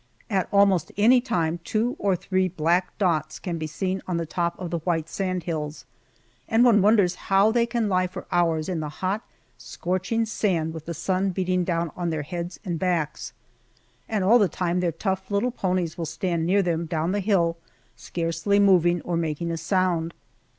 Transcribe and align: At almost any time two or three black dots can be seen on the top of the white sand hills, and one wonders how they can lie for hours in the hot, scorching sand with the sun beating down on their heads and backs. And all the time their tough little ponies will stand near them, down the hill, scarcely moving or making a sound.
At 0.31 0.47
almost 0.51 0.91
any 0.97 1.21
time 1.21 1.59
two 1.63 1.95
or 1.99 2.15
three 2.15 2.47
black 2.47 2.97
dots 2.97 3.37
can 3.37 3.59
be 3.59 3.67
seen 3.67 4.01
on 4.07 4.17
the 4.17 4.25
top 4.25 4.57
of 4.59 4.71
the 4.71 4.79
white 4.79 5.07
sand 5.07 5.43
hills, 5.43 5.85
and 6.49 6.63
one 6.65 6.81
wonders 6.81 7.13
how 7.29 7.51
they 7.51 7.67
can 7.67 7.87
lie 7.87 8.07
for 8.07 8.25
hours 8.31 8.67
in 8.67 8.79
the 8.79 8.89
hot, 8.89 9.21
scorching 9.59 10.25
sand 10.25 10.73
with 10.73 10.87
the 10.87 10.95
sun 10.95 11.29
beating 11.29 11.63
down 11.63 11.91
on 11.95 12.09
their 12.09 12.23
heads 12.23 12.59
and 12.65 12.79
backs. 12.79 13.31
And 14.09 14.23
all 14.23 14.39
the 14.39 14.49
time 14.49 14.79
their 14.79 14.91
tough 14.91 15.29
little 15.29 15.51
ponies 15.51 15.99
will 15.99 16.07
stand 16.07 16.47
near 16.47 16.63
them, 16.63 16.87
down 16.87 17.11
the 17.11 17.19
hill, 17.19 17.57
scarcely 17.95 18.59
moving 18.59 19.03
or 19.03 19.15
making 19.15 19.51
a 19.51 19.55
sound. 19.57 20.15